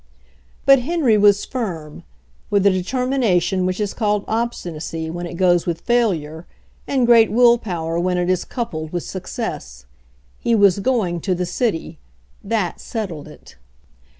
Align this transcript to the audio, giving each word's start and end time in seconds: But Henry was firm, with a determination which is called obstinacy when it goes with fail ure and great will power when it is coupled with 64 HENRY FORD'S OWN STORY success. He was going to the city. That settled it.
But 0.65 0.79
Henry 0.79 1.15
was 1.15 1.45
firm, 1.45 2.01
with 2.49 2.65
a 2.65 2.71
determination 2.71 3.67
which 3.67 3.79
is 3.79 3.93
called 3.93 4.25
obstinacy 4.27 5.11
when 5.11 5.27
it 5.27 5.35
goes 5.35 5.67
with 5.67 5.81
fail 5.81 6.11
ure 6.11 6.47
and 6.87 7.05
great 7.05 7.31
will 7.31 7.59
power 7.59 7.99
when 7.99 8.17
it 8.17 8.27
is 8.27 8.43
coupled 8.43 8.91
with 8.91 9.03
64 9.03 9.45
HENRY 9.45 9.51
FORD'S 9.51 9.59
OWN 9.61 9.61
STORY 9.61 9.81
success. 9.81 10.39
He 10.39 10.55
was 10.55 10.79
going 10.79 11.21
to 11.21 11.35
the 11.35 11.45
city. 11.45 11.99
That 12.43 12.79
settled 12.79 13.27
it. 13.27 13.57